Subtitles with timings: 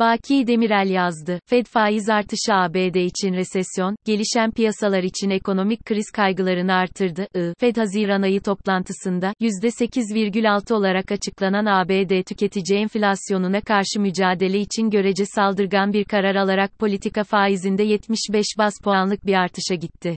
[0.00, 1.40] Baki Demirel yazdı.
[1.46, 7.26] Fed faiz artışı ABD için resesyon, gelişen piyasalar için ekonomik kriz kaygılarını artırdı.
[7.36, 15.24] I, Fed Haziran ayı toplantısında %8,6 olarak açıklanan ABD tüketici enflasyonuna karşı mücadele için görece
[15.26, 20.16] saldırgan bir karar alarak politika faizinde 75 bas puanlık bir artışa gitti.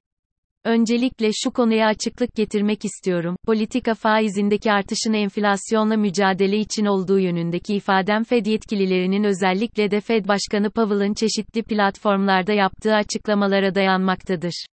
[0.66, 3.36] Öncelikle şu konuya açıklık getirmek istiyorum.
[3.45, 10.71] Politika faizindeki artışın enflasyonla mücadele için olduğu yönündeki ifadem Fed yetkililerinin özellikle de Fed Başkanı
[10.71, 14.66] Powell'ın çeşitli platformlarda yaptığı açıklamalara dayanmaktadır.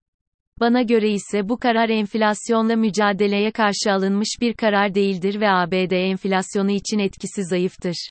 [0.60, 6.70] Bana göre ise bu karar enflasyonla mücadeleye karşı alınmış bir karar değildir ve ABD enflasyonu
[6.70, 8.08] için etkisi zayıftır.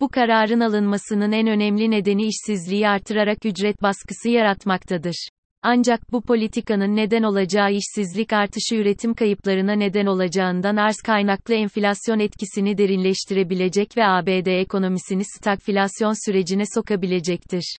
[0.00, 5.28] Bu kararın alınmasının en önemli nedeni işsizliği artırarak ücret baskısı yaratmaktadır.
[5.62, 12.78] Ancak bu politikanın neden olacağı işsizlik artışı üretim kayıplarına neden olacağından arz kaynaklı enflasyon etkisini
[12.78, 17.76] derinleştirebilecek ve ABD ekonomisini stagflasyon sürecine sokabilecektir.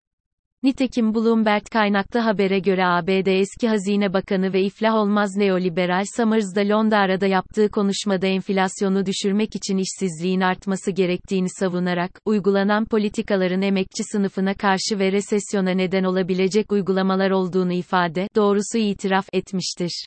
[0.62, 6.60] Nitekim Bloomberg kaynaklı habere göre ABD eski Hazine Bakanı ve iflah olmaz neoliberal Summers da
[6.60, 14.98] Londra'da yaptığı konuşmada enflasyonu düşürmek için işsizliğin artması gerektiğini savunarak, uygulanan politikaların emekçi sınıfına karşı
[14.98, 20.06] ve resesyona neden olabilecek uygulamalar olduğunu ifade, doğrusu itiraf etmiştir.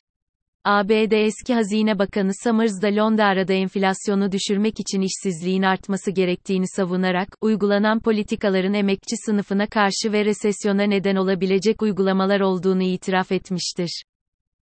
[0.66, 8.00] ABD eski Hazine Bakanı Summers da Londra'da enflasyonu düşürmek için işsizliğin artması gerektiğini savunarak, uygulanan
[8.00, 14.02] politikaların emekçi sınıfına karşı ve resesyona neden olabilecek uygulamalar olduğunu itiraf etmiştir.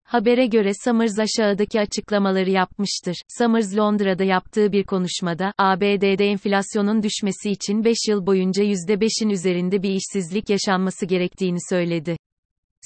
[0.04, 3.16] Habere göre Summers aşağıdaki açıklamaları yapmıştır.
[3.38, 9.90] Summers Londra'da yaptığı bir konuşmada, ABD'de enflasyonun düşmesi için 5 yıl boyunca %5'in üzerinde bir
[9.90, 12.18] işsizlik yaşanması gerektiğini söyledi.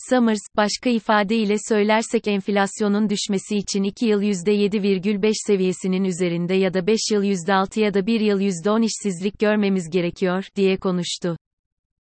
[0.10, 7.00] Summers, başka ifadeyle söylersek enflasyonun düşmesi için 2 yıl %7,5 seviyesinin üzerinde ya da 5
[7.12, 11.38] yıl %6 ya da 1 yıl %10 işsizlik görmemiz gerekiyor, diye konuştu.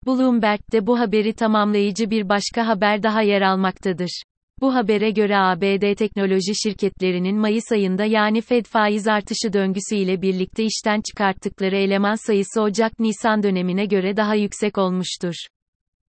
[0.07, 4.23] Bloomberg'de bu haberi tamamlayıcı bir başka haber daha yer almaktadır.
[4.61, 10.63] Bu habere göre ABD teknoloji şirketlerinin Mayıs ayında yani Fed faiz artışı döngüsü ile birlikte
[10.63, 15.35] işten çıkarttıkları eleman sayısı Ocak-Nisan dönemine göre daha yüksek olmuştur.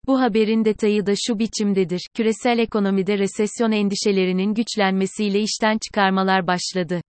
[0.07, 2.01] Bu haberin detayı da şu biçimdedir.
[2.13, 7.01] Küresel ekonomide resesyon endişelerinin güçlenmesiyle işten çıkarmalar başladı.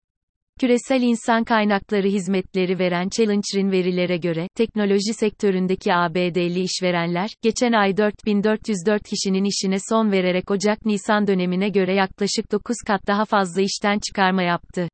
[0.60, 9.04] Küresel insan kaynakları hizmetleri veren Challenger'in verilere göre, teknoloji sektöründeki ABD'li işverenler, geçen ay 4404
[9.04, 14.90] kişinin işine son vererek Ocak-Nisan dönemine göre yaklaşık 9 kat daha fazla işten çıkarma yaptı.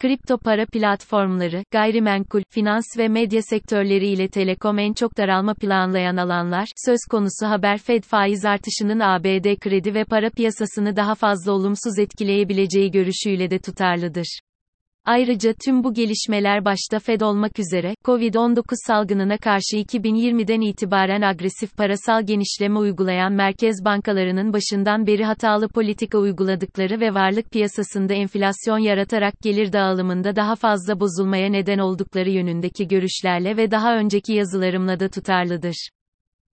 [0.00, 6.68] Kripto para platformları, gayrimenkul, finans ve medya sektörleri ile telekom en çok daralma planlayan alanlar,
[6.86, 12.90] söz konusu haber Fed faiz artışının ABD kredi ve para piyasasını daha fazla olumsuz etkileyebileceği
[12.90, 14.40] görüşüyle de tutarlıdır.
[15.08, 22.26] Ayrıca tüm bu gelişmeler başta Fed olmak üzere, Covid-19 salgınına karşı 2020'den itibaren agresif parasal
[22.26, 29.72] genişleme uygulayan merkez bankalarının başından beri hatalı politika uyguladıkları ve varlık piyasasında enflasyon yaratarak gelir
[29.72, 35.88] dağılımında daha fazla bozulmaya neden oldukları yönündeki görüşlerle ve daha önceki yazılarımla da tutarlıdır.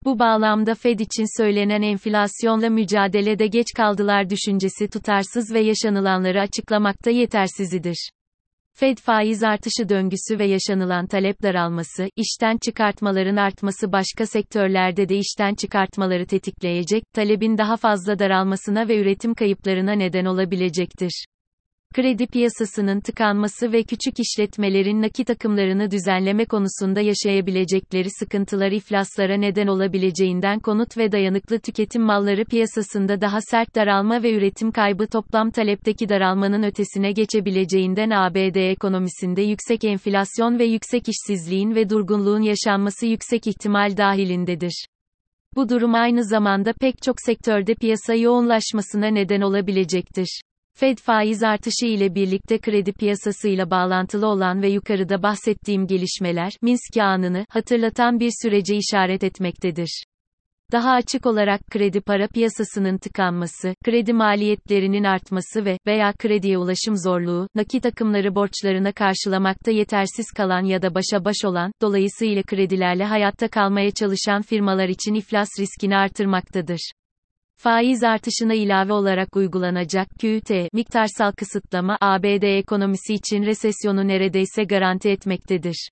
[0.05, 8.09] Bu bağlamda Fed için söylenen enflasyonla mücadelede geç kaldılar düşüncesi tutarsız ve yaşanılanları açıklamakta yetersizidir.
[8.79, 15.55] Fed faiz artışı döngüsü ve yaşanılan talep daralması, işten çıkartmaların artması başka sektörlerde de işten
[15.55, 21.25] çıkartmaları tetikleyecek, talebin daha fazla daralmasına ve üretim kayıplarına neden olabilecektir
[21.95, 30.59] kredi piyasasının tıkanması ve küçük işletmelerin nakit akımlarını düzenleme konusunda yaşayabilecekleri sıkıntılar iflaslara neden olabileceğinden
[30.59, 36.63] konut ve dayanıklı tüketim malları piyasasında daha sert daralma ve üretim kaybı toplam talepteki daralmanın
[36.63, 44.85] ötesine geçebileceğinden ABD ekonomisinde yüksek enflasyon ve yüksek işsizliğin ve durgunluğun yaşanması yüksek ihtimal dahilindedir.
[45.55, 50.41] Bu durum aynı zamanda pek çok sektörde piyasa yoğunlaşmasına neden olabilecektir.
[50.79, 57.45] Fed faiz artışı ile birlikte kredi piyasasıyla bağlantılı olan ve yukarıda bahsettiğim gelişmeler, Minsk anını
[57.49, 60.03] hatırlatan bir sürece işaret etmektedir.
[60.71, 67.47] Daha açık olarak kredi para piyasasının tıkanması, kredi maliyetlerinin artması ve veya krediye ulaşım zorluğu,
[67.55, 73.91] nakit akımları borçlarına karşılamakta yetersiz kalan ya da başa baş olan, dolayısıyla kredilerle hayatta kalmaya
[73.91, 76.91] çalışan firmalar için iflas riskini artırmaktadır.
[77.57, 85.89] Faiz artışına ilave olarak uygulanacak QT miktarsal kısıtlama ABD ekonomisi için resesyonu neredeyse garanti etmektedir.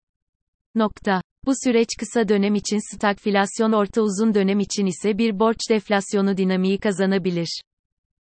[0.75, 1.21] Nokta.
[1.45, 6.77] Bu süreç kısa dönem için stagflasyon orta uzun dönem için ise bir borç deflasyonu dinamiği
[6.77, 7.61] kazanabilir.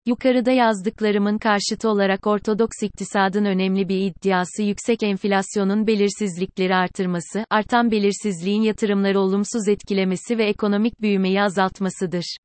[0.07, 8.63] Yukarıda yazdıklarımın karşıtı olarak Ortodoks iktisadın önemli bir iddiası yüksek enflasyonun belirsizlikleri artırması, artan belirsizliğin
[8.63, 12.37] yatırımları olumsuz etkilemesi ve ekonomik büyümeyi azaltmasıdır.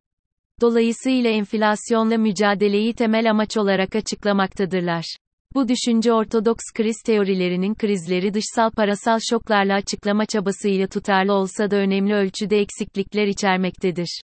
[0.61, 5.17] Dolayısıyla enflasyonla mücadeleyi temel amaç olarak açıklamaktadırlar.
[5.55, 12.13] Bu düşünce Ortodoks kriz teorilerinin krizleri dışsal parasal şoklarla açıklama çabasıyla tutarlı olsa da önemli
[12.13, 14.21] ölçüde eksiklikler içermektedir.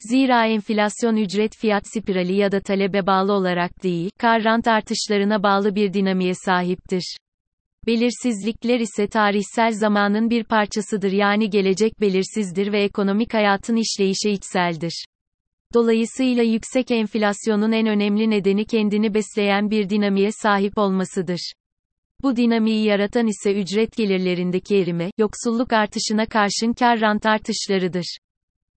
[0.00, 5.74] Zira enflasyon ücret fiyat spirali ya da talebe bağlı olarak değil, kar rant artışlarına bağlı
[5.74, 7.16] bir dinamiğe sahiptir.
[7.86, 15.04] Belirsizlikler ise tarihsel zamanın bir parçasıdır yani gelecek belirsizdir ve ekonomik hayatın işleyişe içseldir.
[15.74, 21.52] Dolayısıyla yüksek enflasyonun en önemli nedeni kendini besleyen bir dinamiğe sahip olmasıdır.
[22.22, 28.18] Bu dinamiği yaratan ise ücret gelirlerindeki erime, yoksulluk artışına karşın kar rant artışlarıdır.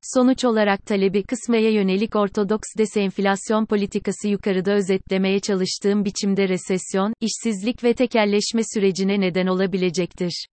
[0.03, 7.95] Sonuç olarak talebi kısmaya yönelik ortodoks desenflasyon politikası yukarıda özetlemeye çalıştığım biçimde resesyon, işsizlik ve
[7.95, 10.47] tekelleşme sürecine neden olabilecektir.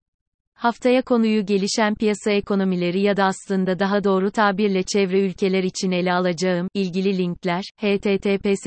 [0.64, 6.12] Haftaya konuyu gelişen piyasa ekonomileri ya da aslında daha doğru tabirle çevre ülkeler için ele
[6.12, 6.68] alacağım.
[6.74, 8.66] ilgili linkler https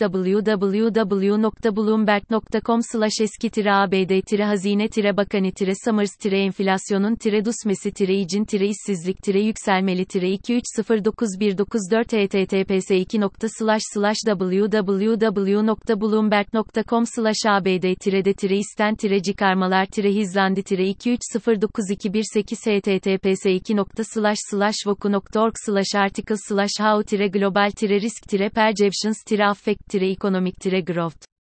[0.00, 2.80] www.bloomberg.com
[3.20, 5.52] eski abd hazine bakani
[5.84, 12.90] summers enflasyonun dusmesi icin işsizlik yükselmeli 2309194 https
[14.26, 17.04] www.bloomberg.com
[17.46, 23.84] abd de isten çıkarmalar hizla Zandi-2309218 https 2
[24.86, 25.54] voku.org
[25.94, 26.36] article
[26.80, 30.54] how global risk perceptions affect economic
[30.84, 31.31] growth